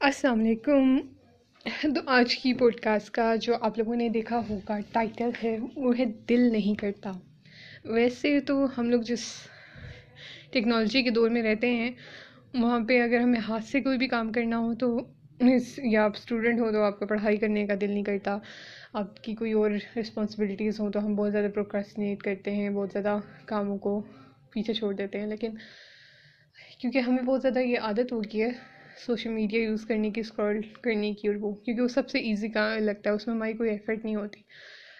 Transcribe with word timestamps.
السلام 0.00 0.40
علیکم۔ 0.40 0.98
تو 1.82 2.00
آج 2.06 2.36
کی 2.36 2.54
پوڈ 2.54 2.74
کاسٹ 2.74 3.10
کا 3.10 3.34
جو 3.36 3.54
آپ 3.60 3.78
لوگوں 3.78 3.96
نے 3.96 4.08
دیکھا 4.08 4.40
ہوگا 4.50 4.78
ٹائٹل 4.92 5.30
ہے، 5.44 5.56
وہ 5.76 5.98
ہے 5.98 6.04
دل 6.04 6.40
نہیں 6.52 6.74
کرتا۔ 6.74 7.12
ویسے 7.84 8.40
تو 8.40 8.66
ہم 8.78 8.90
لوگ 8.90 9.00
جس 9.00 9.20
ٹیکنالوجی 10.52 11.02
کے 11.02 11.10
دور 11.10 11.30
میں 11.30 11.42
رہتے 11.42 11.70
ہیں، 11.70 11.90
وہاں 12.54 12.80
پہ 12.80 13.00
اگر 13.02 13.20
ہمیں 13.20 13.40
ہاتھ 13.40 13.64
سے 13.64 13.80
کوئی 13.80 13.98
بھی 13.98 14.08
کام 14.08 14.32
کرنا 14.32 14.58
ہو 14.58 14.74
تو 14.74 14.98
یا 15.78 16.04
آپ 16.04 16.10
اسٹوڈنٹ 16.16 16.60
ہو 16.60 16.72
تو 16.72 16.82
آپ 16.82 16.98
کا 16.98 17.06
پڑھائی 17.06 17.36
کرنے 17.36 17.66
کا 17.66 17.74
دل 17.80 17.90
نہیں 17.90 18.04
کرتا۔ 18.04 18.38
آپ 18.92 19.24
کی 19.24 19.34
کوئی 19.34 19.52
اور 19.52 19.70
رسپانسبلٹیز 19.96 20.80
ہوں 20.80 20.90
تو 20.90 21.06
ہم 21.06 21.14
بہت 21.14 21.32
زیادہ 21.32 21.50
پروکرسنیٹ 21.54 22.22
کرتے 22.22 22.50
ہیں، 22.50 22.70
بہت 22.70 22.90
زیادہ 22.92 23.18
کاموں 23.46 23.78
کو 23.78 24.02
پیچھے 24.50 24.74
چھوڑ 24.74 24.94
دیتے 24.94 25.20
ہیں۔ 25.20 25.26
لیکن 25.26 25.50
کیونکہ 26.78 26.98
ہمیں 26.98 27.22
بہت 27.22 27.42
زیادہ 27.42 27.58
یہ 27.58 27.78
عادت 27.78 28.12
ہو 28.12 28.20
گئی 28.20 28.42
ہے 28.42 28.75
سوشل 28.96 29.30
میڈیا 29.30 29.62
یوز 29.62 29.86
کرنے 29.86 30.10
کی، 30.10 30.20
اسکرول 30.20 30.60
کرنے 30.80 31.14
کی 31.14 31.28
اور 31.28 31.36
وہ، 31.36 31.54
کیونکہ 31.54 31.82
وہ 31.82 31.88
سب 31.88 32.08
سے 32.08 32.18
ایزی 32.18 32.48
کا 32.48 32.76
لگتا 32.78 33.10
ہے، 33.10 33.14
اس 33.14 33.26
میں 33.26 33.34
ہماری 33.34 33.52
کوئی 33.52 33.70
ایفرٹ 33.70 34.04
نہیں 34.04 34.16
ہوتی۔ 34.16 34.40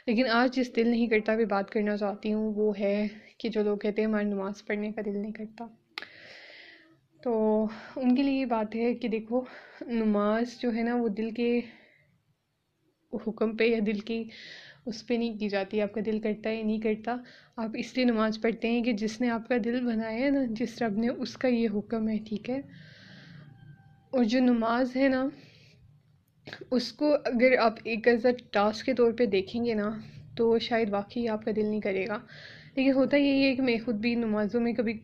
لیکن 0.06 0.26
آج 0.30 0.56
جس 0.56 0.76
دل 0.76 0.88
نہیں 0.88 1.06
کرتا 1.06 1.36
بھی 1.36 1.44
بات 1.44 1.70
کرنا 1.70 1.96
چاہتی 1.96 2.32
ہوں، 2.32 2.54
وہ 2.54 2.78
ہے 2.78 3.08
کہ 3.38 3.48
جو 3.48 3.62
لوگ 3.62 3.78
کہتے 3.78 4.02
ہیں، 4.02 4.08
ہماری 4.08 4.24
نماز 4.24 4.66
پڑھنے 4.66 4.92
کا 4.92 5.00
دل 5.06 5.18
نہیں 5.18 5.32
کرتا۔ 5.32 5.66
تو 7.22 7.64
ان 7.96 8.14
کے 8.14 8.22
لیے 8.22 8.40
یہ 8.40 8.44
بات 8.44 8.76
ہے 8.76 8.94
کہ 8.94 9.08
دیکھو، 9.08 9.40
نماز 9.80 10.60
جو 10.60 10.74
ہے 10.74 10.82
نا، 10.82 10.94
وہ 10.94 11.08
دل 11.08 11.30
کے 11.30 11.60
حکم 13.12 13.56
پہ 13.56 13.64
یا 13.64 13.78
دل 13.86 13.98
کی 13.98 14.24
اس 14.86 15.06
پہ 15.06 15.14
نہیں 15.14 15.38
کی 15.38 15.48
جاتی۔ 15.48 15.82
آپ 15.82 15.92
کا 15.92 16.00
دل 16.06 16.20
کرتا 16.20 16.50
ہے 16.50 16.54
یا 16.54 16.64
نہیں 16.64 16.80
کرتا، 16.80 17.16
آپ 17.56 17.70
اس 17.74 17.96
لیے 17.96 18.04
نماز 18.04 18.40
پڑھتے 18.40 18.68
ہیں 18.68 18.82
کہ 18.82 18.92
جس 18.92 19.20
نے 19.20 19.30
آپ 19.30 19.48
کا 19.48 19.54
دل 19.64 19.86
بنایا 19.86 20.26
ہے 20.26 20.30
نا، 20.30 20.44
جس 20.50 20.82
رب 20.82 20.98
نے 20.98 21.08
اس 21.08 21.36
کا 21.36 21.48
یہ 21.48 21.68
حکم 21.74 22.08
ہے، 22.08 22.16
ٹھیک 22.28 22.50
ہے؟ 22.50 22.60
اور 24.10 24.24
جو 24.24 24.40
نماز 24.40 24.96
ہے 24.96 25.08
نا، 25.08 25.28
اس 26.70 26.92
کو 26.92 27.14
اگر 27.24 27.58
آپ 27.60 27.74
ایک 27.84 28.08
ایز 28.08 28.26
اے 28.26 28.32
ٹاسک 28.50 28.86
کے 28.86 28.94
طور 28.94 29.12
پہ 29.12 29.26
دیکھیں 29.26 29.64
گے 29.64 29.74
نا، 29.74 29.98
تو 30.36 30.58
شاید 30.58 30.92
واقعی 30.92 31.28
آپ 31.28 31.44
کا 31.44 31.50
دل 31.56 31.66
نہیں 31.66 31.80
کرے 31.80 32.06
گا۔ 32.06 32.18
لیکن 32.74 32.92
ہوتا 32.92 33.16
یہی 33.16 33.44
ہے 33.44 33.56
کہ 33.56 33.62
میں 33.62 33.76
خود 33.84 33.94
بھی 33.94 34.14
نمازوں 34.14 34.60
میں 34.60 34.72
کبھی 34.72 34.98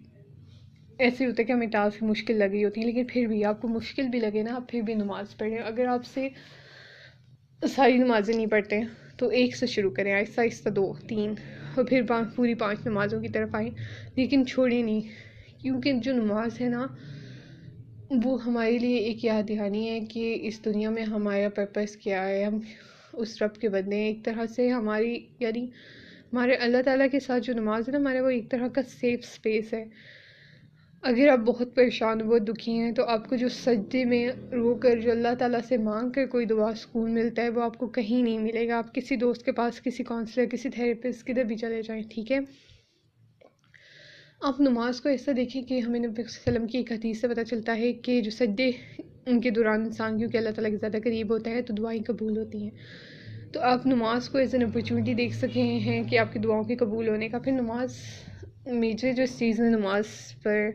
ایسے 0.99 1.27
ہوتا 1.27 1.43
ہے 1.43 1.45
کہ 1.45 1.53
ہمیں 1.53 1.67
ٹاسک 1.67 2.03
مشکل 2.03 2.37
لگی 2.37 2.65
ہوتی 2.65 2.81
ہیں 2.81 2.87
لیکن 2.87 3.05
پھر 3.09 3.27
بھی 3.27 3.45
آپ 3.45 3.63
کو 3.63 3.69
مشکل 3.69 4.09
بھی 4.09 4.21
لگے 4.21 4.43
نا، 4.43 4.55
آپ 4.55 4.71
پھر 4.71 4.81
بھی 4.81 4.95
نماز 4.95 5.37
پڑھیں۔ 5.37 5.59
اگر 5.59 5.87
آپ 5.87 6.05
سے 6.05 6.29
ساری 7.69 7.97
نمازیں 7.97 8.35
نہیں 8.35 8.47
پڑھتے، 8.47 8.81
تو 9.17 9.29
ایک 9.29 9.57
سے 9.57 9.67
شروع 9.67 9.91
کریں، 9.91 10.15
آہستہ 10.15 10.41
آہستہ 10.41 10.69
دو، 10.69 10.95
تین، 11.09 11.35
اور 11.75 11.85
پھر 11.85 12.03
پوری 12.37 12.55
پانچ 12.55 12.87
نمازوں 12.87 13.21
کی 13.21 13.29
طرف 13.29 13.55
آئیں۔ 13.55 13.71
لیکن 14.17 14.47
چھوڑیں 14.47 14.83
نہیں، 14.83 15.01
کیونکہ 15.63 15.93
جو 15.93 16.13
نماز 16.13 16.61
ہے 16.61 16.69
نا 16.69 16.87
وہ 18.25 18.45
ہمارے 18.45 18.79
لیے 18.79 18.97
ایک 18.97 19.25
یاد 19.25 19.49
دہانی 19.49 19.89
ہے 19.89 20.01
کہ 20.01 20.39
اس 20.43 20.65
دنیا 20.65 20.91
میں 20.91 21.03
ہمارا 21.03 21.49
پرپس 21.49 21.97
کیا 21.97 22.29
ہے، 22.29 22.45
ہم 22.45 22.59
اس 23.13 23.43
رب 23.43 23.55
کے 23.55 23.69
بندے 23.69 23.97
ہیں، 23.97 24.07
ایک 24.07 24.25
طرح 24.25 24.47
سے 24.47 24.69
ہماری 24.69 25.27
یعنی 25.41 25.65
ہمارے 26.33 26.55
اللہ 26.55 26.83
تعالیٰ 26.85 27.07
کے 27.13 27.21
ساتھ 27.21 27.43
جو 27.43 27.53
نماز 27.53 27.89
ہے 27.89 27.93
نا 27.93 27.99
ہمارا 27.99 28.23
وہ 28.23 28.31
ایک 28.31 28.51
طرح 28.51 28.69
کا 28.69 28.83
سیف 28.83 29.21
اسپیس 29.23 29.73
ہے۔ 29.75 29.85
اگر 31.03 31.29
آپ 31.29 31.39
بہت 31.39 31.75
پریشان 31.75 32.19
بہت 32.19 32.49
دکھی 32.49 32.73
ہیں 32.73 32.93
تو 32.93 33.05
آپ 33.05 33.29
کو 33.29 33.37
جو 33.37 33.49
سجدے 33.49 34.05
میں 34.05 34.29
رو 34.53 34.75
کر 34.75 35.01
جو 35.01 35.11
اللہ 35.11 35.35
تعالیٰ 35.39 35.61
سے 35.69 35.77
مانگ 35.77 36.11
کر 36.11 36.27
کوئی 36.27 36.47
دعا 36.47 36.75
سکون 36.75 37.15
ملتا 37.15 37.43
ہے، 37.43 37.49
وہ 37.49 37.63
آپ 37.63 37.79
کو 37.79 37.87
کہیں 37.87 38.23
نہیں 38.23 38.39
ملے 38.39 38.69
گا۔ 38.69 38.79
آپ 38.79 38.95
کسی 38.95 39.17
دوست 39.17 39.45
کے 39.45 39.53
پاس، 39.53 39.83
کسی 39.83 40.05
کاؤنسلر 40.05 40.47
کسی 40.47 40.69
تھراپسٹ 40.69 41.27
کدھر 41.27 41.45
بھی 41.45 41.57
چلے 41.57 41.83
جائیں، 41.83 42.03
ٹھیک 42.11 42.33
ہے؟ 42.33 42.39
آپ 44.45 44.61
نماز 44.61 45.01
کو 45.01 45.09
ایسا 45.09 45.33
دیکھیں 45.37 45.63
کہ 45.63 45.81
ہمیں 45.81 46.01
نبی 46.01 46.23
صلی 46.23 46.23
اللہ 46.23 46.51
علیہ 46.51 46.59
وسلم 46.59 46.67
کی 46.67 46.79
ایک 46.79 46.93
حدیث 46.93 47.21
سے 47.21 47.29
پتہ 47.29 47.41
چلتا 47.41 47.77
ہے 47.77 47.93
کہ 47.93 48.21
جو 48.21 48.31
سجدے 48.31 48.71
ان 49.27 49.41
کے 49.41 49.51
دوران 49.51 49.81
انسان، 49.81 50.19
کیونکہ 50.19 50.37
اللہ 50.37 50.51
تعالیٰ 50.51 50.71
کے 50.71 50.77
زیادہ 50.77 50.97
قریب 51.05 51.33
ہوتا 51.33 51.51
ہے، 51.51 51.63
تو 51.63 51.75
دعائیں 51.75 52.03
قبول 52.03 52.39
ہوتی 52.39 52.63
ہیں۔ 52.63 52.71
تو 53.53 53.61
آپ 53.61 53.87
نماز 53.87 54.29
کو 54.29 54.39
ایز 54.39 54.55
این 54.55 54.63
اپرچونیٹی 54.63 55.15
دیکھ 55.15 55.35
سکے 55.35 55.63
ہیں 55.63 56.03
کہ 56.03 56.19
آپ 56.19 56.33
کی 56.33 56.39
دعاؤں 56.39 56.65
کے 56.65 56.77
قبول 56.77 57.09
ہونے 57.09 57.29
کا۔ 57.29 57.39
پھر 57.39 57.53
نماز 57.53 57.97
میجر 58.67 59.13
جو 59.13 59.23
چیز 59.39 59.61
نے 59.61 59.69
نماز 59.69 60.05
پر 60.43 60.71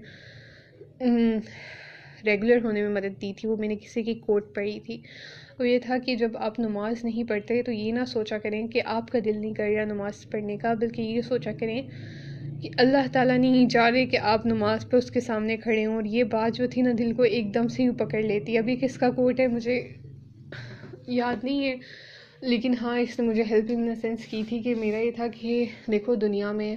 ریگولر 2.25 2.64
ہونے 2.64 2.81
میں 2.81 2.90
مدد 2.90 3.22
دی 3.22 3.34
تھی، 3.34 3.50
وہ 3.50 3.56
میں 3.58 3.68
نے 3.68 3.75
کسی 3.75 4.03
کی 4.03 4.14
کوٹ 4.14 4.56
پڑھی 4.56 4.80
تھی۔ 4.80 5.02
وہ 5.59 5.68
یہ 5.68 5.80
تھا 5.80 5.97
کہ 5.97 6.16
جب 6.16 6.38
آپ 6.38 6.59
نماز 6.59 7.03
نہیں 7.03 7.24
پڑھتے 7.24 7.64
تو 7.64 7.72
یہ 7.72 7.91
نہ 7.91 8.06
سوچا 8.06 8.38
کریں 8.38 8.68
کہ 8.68 8.81
آپ 8.86 9.12
کا 9.12 9.20
دل 9.25 9.38
نہیں 9.38 9.53
کر 9.53 9.68
رہا 9.75 9.86
نماز 9.86 10.30
پڑھنے 10.31 10.58
کا، 10.58 10.74
بلکہ 10.74 11.02
یہ 11.02 11.22
سوچا 11.22 11.52
کریں 11.52 11.81
کہ 12.62 12.69
اللہ 12.78 13.08
تعالیٰ 13.12 13.38
نہیں 13.38 13.69
چاہ 13.69 13.90
رہے 13.90 14.06
کہ 14.06 14.18
آپ 14.18 14.46
نماز 14.46 14.90
پہ 14.90 14.97
اس 14.97 15.12
کے 15.12 15.19
سامنے 15.19 15.58
کھڑے 15.58 15.85
ہوں 15.85 15.96
اور 15.96 16.03
یہ 16.06 16.24
بات 16.24 16.56
جو 16.56 16.68
تھی 16.68 16.81
نا 16.81 16.91
دل 16.97 17.13
کو 17.13 17.24
ایک 17.24 17.53
دم 17.53 17.68
سے 17.68 17.84
ہی 17.84 17.90
پکڑ 17.90 18.22
لیتی 18.22 18.58
ابھی 18.58 18.75
کس 18.75 18.97
کا 18.97 19.09
کوٹ 19.09 19.40
ہے 19.40 19.47
مجھے 19.47 19.80
یاد 21.08 21.44
نہیں 21.44 21.66
ہے، 21.66 21.75
لیکن 22.41 22.74
ہاں 22.81 22.97
اس 23.00 23.19
نے 23.19 23.28
مجھے 23.28 23.44
ہیلپ 23.50 23.72
ان 23.72 23.96
سینس 23.96 24.25
کی 24.25 24.44
تھی 24.50 24.59
کہ 24.59 24.75
میرا 24.75 24.97
یہ 24.97 25.12
تھا 25.12 25.28
کہ 25.28 25.66
دیکھو 25.91 26.16
دنیا 26.16 26.52
میں 26.52 26.75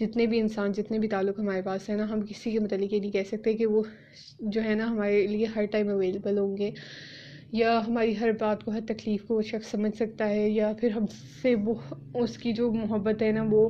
جتنے 0.00 0.26
بھی 0.26 0.40
انسان، 0.40 0.72
جتنے 0.72 0.98
بھی 0.98 1.08
تعلق 1.08 1.38
ہمارے 1.38 1.62
پاس 1.62 1.88
ہیں 1.90 1.96
نا، 1.96 2.04
ہم 2.10 2.20
کسی 2.20 2.50
کے 2.50 2.58
متعلق 2.58 2.92
یہ 2.92 3.00
نہیں 3.00 3.10
کہہ 3.10 3.28
سکتے 3.30 3.52
کہ 3.52 3.66
وہ 3.66 3.82
جو 4.40 4.62
ہے 4.64 4.74
نا 4.74 4.90
ہمارے 4.90 5.26
لیے 5.26 5.46
ہر 5.46 5.66
ٹائم 5.66 5.88
اویلیبل 5.88 6.38
ہوں 6.38 6.56
گے۔ 6.56 6.70
یا 7.52 7.80
ہماری 7.88 8.14
ہر 8.20 8.30
بات 8.32 8.64
کو، 8.64 8.70
ہر 8.70 8.80
تکلیف 8.88 9.22
کو 9.24 9.34
وہ 9.34 9.42
شخص 9.42 9.70
سمجھ 9.70 9.96
سکتا 9.96 10.28
ہے، 10.28 10.48
یا 10.48 10.72
پھر 10.80 10.90
ہم 10.90 11.06
سے 11.42 11.54
وہ، 11.54 11.74
اس 12.14 12.36
کی 12.38 12.52
جو 12.52 12.70
محبت 12.72 13.22
ہے 13.22 13.30
نا، 13.32 13.44
وہ 13.50 13.68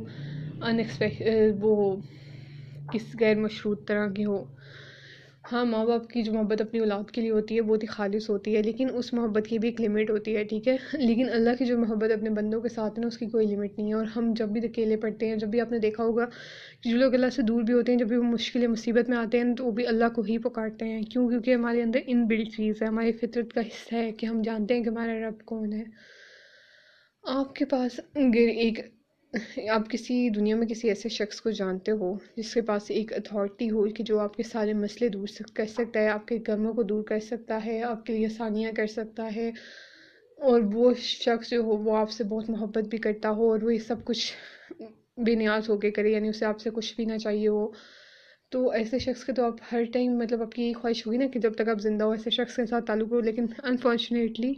انسپیکٹ 0.62 1.22
وہ 1.60 1.96
کس 2.92 3.16
غیر 3.20 3.36
مشروط 3.36 3.88
طرح 3.88 4.08
کی 4.08 4.24
ہو 4.24 4.44
ہاں 5.52 5.64
ماں 5.64 5.84
باپ 5.84 6.08
کی 6.08 6.22
جو 6.22 6.32
محبت 6.32 6.60
اپنی 6.60 6.80
اولاد 6.80 7.10
کے 7.10 7.20
لیے 7.20 7.30
ہوتی 7.30 7.56
ہے، 7.56 7.62
بہت 7.62 7.82
ہی 7.82 7.86
خالص 7.86 8.30
ہوتی 8.30 8.56
ہے، 8.56 8.62
لیکن 8.62 8.86
اس 8.92 9.12
محبت 9.12 9.46
کی 9.46 9.58
بھی 9.58 9.68
ایک 9.68 9.80
لمٹ 9.80 10.10
ہوتی 10.10 10.36
ہے، 10.36 10.44
ٹھیک 10.44 10.68
ہے؟ 10.68 10.76
لیکن 10.92 11.26
اللہ 11.32 11.50
کی 11.58 11.64
جو 11.64 11.78
محبت 11.78 12.10
اپنے 12.12 12.30
بندوں 12.30 12.60
کے 12.60 12.68
ساتھ 12.68 12.98
ہے 12.98 13.00
نا، 13.00 13.06
اس 13.06 13.18
کی 13.18 13.26
کوئی 13.26 13.46
لمٹ 13.46 13.78
نہیں 13.78 13.88
ہے۔ 13.88 13.92
اور 13.92 14.06
ہم 14.16 14.34
جب 14.36 14.48
بھی 14.48 14.60
اکیلے 14.64 14.96
پڑھتے 14.96 15.28
ہیں، 15.28 15.36
جب 15.36 15.48
بھی 15.48 15.60
آپ 15.60 15.72
نے 15.72 15.78
دیکھا 15.78 16.04
ہوگا 16.04 16.26
جو 16.84 16.96
لوگ 16.96 17.14
اللہ 17.14 17.30
سے 17.36 17.42
دور 17.42 17.62
بھی 17.62 17.74
ہوتے 17.74 17.92
ہیں، 17.92 17.98
جب 17.98 18.08
بھی 18.08 18.16
وہ 18.16 18.22
مشکل 18.22 18.66
مصیبت 18.66 19.08
میں 19.08 19.18
آتے 19.18 19.40
ہیں، 19.40 19.54
تو 19.54 19.64
وہ 19.64 19.70
بھی 19.70 19.86
اللہ 19.86 20.04
کو 20.14 20.22
ہی 20.22 20.38
پکارتے 20.38 20.84
ہیں۔ 20.84 21.02
کیوں؟ 21.02 21.28
کیونکہ 21.28 21.54
ہمارے 21.54 21.82
اندر 21.82 22.00
ان 22.06 22.26
بلڈ 22.26 22.48
چیز 22.56 22.82
ہے، 22.82 22.86
ہماری 22.86 23.12
فطرت 23.12 23.52
کا 23.52 23.60
حصہ 23.60 23.94
ہے 23.94 24.12
کہ 24.12 24.26
ہم 24.26 24.42
جانتے 24.42 24.74
ہیں 24.74 24.84
کہ 24.84 24.88
ہمارا 24.88 25.28
رب 25.28 25.44
کون 25.44 25.72
ہے۔ 25.72 25.84
آپ 27.22 27.54
کے 27.54 27.64
پاس 27.64 28.00
اگر 28.14 28.48
ایک 28.48 28.99
آپ 29.70 29.88
کسی 29.90 30.28
دنیا 30.30 30.56
میں 30.56 30.66
کسی 30.66 30.88
ایسے 30.88 31.08
شخص 31.08 31.40
کو 31.40 31.50
جانتے 31.50 31.92
ہو، 31.92 32.12
جس 32.36 32.52
کے 32.54 32.60
پاس 32.60 32.90
ایک 32.90 33.12
اتھارٹی 33.12 33.70
ہو 33.70 33.84
کہ 33.96 34.04
جو 34.04 34.18
آپ 34.20 34.36
کے 34.36 34.42
سارے 34.42 34.72
مسئلے 34.72 35.08
دور 35.08 35.26
کر 35.54 35.66
سکتا 35.66 36.00
ہے، 36.00 36.08
آپ 36.08 36.26
کے 36.26 36.38
غموں 36.48 36.72
کو 36.74 36.82
دور 36.82 37.02
کر 37.04 37.20
سکتا 37.20 37.64
ہے، 37.66 37.82
آپ 37.82 38.04
کے 38.06 38.12
لیے 38.12 38.26
آسانیاں 38.26 38.72
کر 38.72 38.86
سکتا 38.86 39.28
ہے، 39.36 39.48
اور 40.38 40.60
وہ 40.72 40.92
شخص 40.98 41.50
جو 41.50 41.60
ہو، 41.60 41.76
وہ 41.76 41.96
آپ 41.96 42.10
سے 42.10 42.24
بہت 42.24 42.50
محبت 42.50 42.88
بھی 42.88 42.98
کرتا 42.98 43.30
ہو 43.30 43.50
اور 43.50 43.62
وہ 43.62 43.74
یہ 43.74 43.78
سب 43.78 44.04
کچھ 44.04 44.32
بے 45.16 45.34
نیاز 45.34 45.68
ہو 45.68 45.76
کے 45.76 45.90
کرے 45.90 46.10
یعنی 46.10 46.28
اسے 46.28 46.44
آپ 46.44 46.60
سے 46.60 46.70
کچھ 46.70 46.94
بھی 46.96 47.04
نہ 47.04 47.18
چاہیے 47.18 47.48
ہو۔ 47.48 47.66
تو 48.52 48.68
ایسے 48.70 48.98
شخص 48.98 49.24
کے 49.24 49.32
تو 49.32 49.44
آپ 49.44 49.56
ہر 49.72 49.82
ٹائم 49.92 50.16
مطلب 50.18 50.42
آپ 50.42 50.52
کی 50.52 50.62
یہ 50.62 50.72
خواہش 50.72 51.06
ہوگی 51.06 51.16
نا 51.16 51.26
کہ 51.32 51.40
جب 51.40 51.54
تک 51.54 51.68
آپ 51.68 51.80
زندہ 51.80 52.04
ہو، 52.04 52.10
ایسے 52.10 52.30
شخص 52.30 52.56
کے 52.56 52.66
ساتھ 52.66 52.86
تعلق 52.86 53.12
ہو 53.12 53.20
لیکن 53.20 53.46
انفارچونیٹلی 53.62 54.52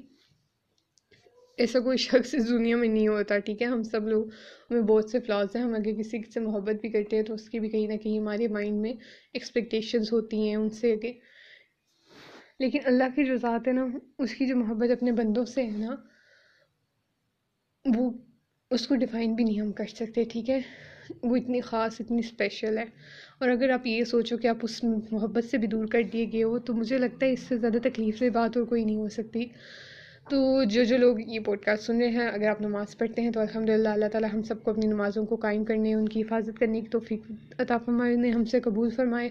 ایسا 1.56 1.80
کوئی 1.80 1.96
شخص 1.96 2.34
اس 2.34 2.48
دنیا 2.48 2.76
میں 2.76 2.88
نہیں 2.88 3.08
ہوتا، 3.08 3.38
ٹھیک 3.38 3.62
ہے؟ 3.62 3.66
ہم 3.66 3.82
سب 3.82 4.08
لوگ، 4.08 4.26
ہمیں 4.70 4.82
بہت 4.82 5.10
سے 5.10 5.20
فلاز 5.20 5.56
ہیں، 5.56 5.62
ہم 5.62 5.74
اگر 5.74 5.92
کسی 5.98 6.30
سے 6.34 6.40
محبت 6.40 6.74
بھی 6.80 6.88
کرتے 6.88 7.16
ہیں 7.16 7.22
تو 7.22 7.34
اس 7.34 7.50
کی 7.50 7.60
بھی 7.60 7.68
کہیں 7.68 7.86
نہ 7.86 7.96
کہیں 7.96 8.18
ہمارے 8.18 8.48
مائنڈ 8.48 8.80
میں 8.80 8.92
ایکسپیکٹیشنز 9.32 10.12
ہوتی 10.12 10.48
ہیں 10.48 10.56
ان 10.56 10.68
سے 10.68 10.96
کہ۔ 10.96 11.12
لیکن 12.58 12.78
اللہ 12.84 13.04
کی 13.14 13.24
جو 13.24 13.36
ذات 13.36 13.68
ہے 13.68 13.72
نا، 13.72 13.86
اس 14.18 14.34
کی 14.34 14.46
جو 14.46 14.56
محبت 14.56 14.90
اپنے 14.90 15.12
بندوں 15.12 15.44
سے 15.44 15.62
ہے 15.62 15.76
نا، 15.76 15.96
وہ 17.96 18.10
اس 18.70 18.86
کو 18.86 18.94
ڈیفائن 18.94 19.34
بھی 19.34 19.44
نہیں 19.44 19.60
ہم 19.60 19.72
کر 19.72 19.86
سکتے، 19.86 20.24
ٹھیک 20.24 20.50
ہے؟ 20.50 20.60
وہ 21.22 21.36
اتنی 21.36 21.60
خاص، 21.60 22.00
اتنی 22.00 22.18
اسپیشل 22.18 22.78
ہے۔ 22.78 22.84
اور 23.38 23.48
اگر 23.48 23.70
آپ 23.70 23.86
یہ 23.86 24.04
سوچو 24.04 24.36
کہ 24.36 24.46
آپ 24.46 24.56
اس 24.62 24.84
محبت 24.84 25.44
سے 25.44 25.58
بھی 25.58 25.68
دور 25.68 25.86
کر 25.86 26.02
دیے 26.02 26.26
گئے 26.32 26.42
ہو، 26.42 26.58
تو 26.58 26.74
مجھے 26.74 26.98
لگتا 26.98 27.26
ہے 27.26 27.32
اس 27.32 27.40
سے 27.40 27.56
زیادہ 27.56 27.78
تکلیف 27.82 28.18
سے 28.18 28.30
بات 28.30 28.56
اور 28.56 28.66
کوئی 28.66 28.84
نہیں 28.84 28.96
ہو 28.96 29.08
سکتی۔ 29.08 29.46
تو 30.30 30.64
جو 30.64 30.84
جو 30.84 30.98
لوگ 30.98 31.20
یہ 31.20 31.40
پوڈ 31.40 31.60
کاسٹ 31.60 31.82
سن 31.82 31.98
رہے 31.98 32.08
ہیں، 32.08 32.28
اگر 32.28 32.48
آپ 32.48 32.60
نماز 32.60 32.98
پڑھتے 32.98 33.22
ہیں 33.22 33.30
تو 33.30 33.40
الحمد 33.40 33.68
للہ 33.68 33.88
اللہ 33.88 34.04
تعالیٰ 34.12 34.28
ہم 34.32 34.42
سب 34.42 34.62
کو 34.62 34.70
اپنی 34.70 34.86
نمازوں 34.86 35.26
کو 35.26 35.36
قائم 35.36 35.64
کرنے، 35.64 35.94
ان 35.94 36.08
کی 36.08 36.22
حفاظت 36.22 36.58
کرنے 36.58 36.80
کی 36.80 36.86
توفیق 36.86 37.20
عطا 37.58 37.78
فرمائے 37.78 38.16
نے 38.16 38.30
ہم 38.30 38.44
سے 38.44 38.60
قبول 38.60 38.90
فرمائے 38.90 39.28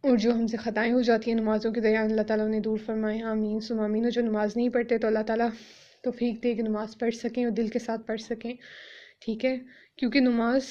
اور 0.00 0.16
جو 0.16 0.32
ہم 0.32 0.46
سے 0.46 0.56
خطائیں 0.56 0.92
ہو 0.92 1.00
جاتی 1.00 1.30
ہیں 1.30 1.38
نمازوں 1.38 1.72
کے 1.72 1.80
درمیان، 1.80 2.04
اللہ 2.04 2.22
تعالیٰ 2.22 2.48
نے 2.48 2.60
دور 2.60 2.78
فرمائے، 2.86 3.22
آمین 3.22 3.60
سم 3.60 3.80
آمین۔ 3.80 4.02
اور 4.02 4.10
جو 4.10 4.22
نماز 4.22 4.56
نہیں 4.56 4.68
پڑھتے 4.68 4.98
تو 4.98 5.06
اللہ 5.06 5.22
تعالیٰ 5.26 5.48
توفیق 6.02 6.42
دے 6.42 6.54
کہ 6.54 6.62
نماز 6.62 6.98
پڑھ 6.98 7.14
سکیں 7.14 7.44
اور 7.44 7.52
دل 7.52 7.68
کے 7.68 7.78
ساتھ 7.78 8.06
پڑھ 8.06 8.20
سکیں۔ 8.20 8.54
ٹھیک 9.20 9.44
ہے؟ 9.44 9.58
کیونکہ 9.96 10.20
نماز 10.20 10.62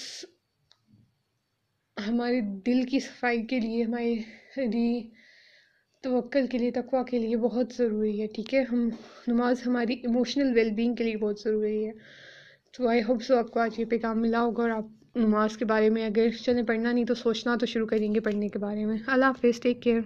ہمارے 2.07 2.41
دل 2.41 2.83
کی 2.83 2.99
صفائی 2.99 3.45
کے 3.45 3.59
لیے، 3.59 3.83
ہماری 3.83 5.09
توکل 6.07 6.47
کے 6.47 6.57
لیے 6.57 6.71
تقوا 6.71 7.03
کے 7.03 7.19
لیے 7.19 7.37
بہت 7.37 7.73
ضروری 7.77 8.21
ہے، 8.21 8.27
ٹھیک 8.27 8.53
ہے؟ 8.53 8.63
ہم 8.71 8.89
نماز 9.27 9.67
ہماری 9.67 9.93
ایموشنل 9.93 10.51
ویل 10.55 10.71
بینگ 10.71 10.95
کے 10.95 11.03
لیے 11.03 11.17
بہت 11.17 11.39
ضروری 11.39 11.85
ہے۔ 11.85 11.91
تو 12.77 12.87
آئی 12.87 13.01
ہوپ 13.09 13.21
سو 13.21 13.37
آپ 13.37 13.51
کو 13.51 13.59
آج 13.59 13.79
یہ 13.79 13.85
پیغام 13.85 14.21
ملا 14.21 14.41
ہوگا 14.41 14.63
اور 14.63 14.69
آپ 14.69 14.85
نماز 15.15 15.57
کے 15.57 15.65
بارے 15.65 15.89
میں 15.89 16.05
اگر 16.05 16.29
چلیں 16.45 16.63
پڑھنا، 16.63 16.91
نہیں 16.91 17.05
تو 17.05 17.13
سوچنا 17.13 17.55
تو 17.59 17.65
شروع 17.65 17.87
کریں 17.87 18.15
گے 18.15 18.19
پڑھنے 18.19 18.47
کے 18.47 18.59
بارے 18.59 18.85
میں۔ 18.85 18.97
اللہ 19.07 19.25
حافظ 19.25 19.61
ٹیک 19.61 19.81
کیئر 19.81 19.95